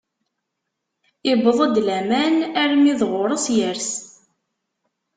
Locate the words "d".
2.99-3.01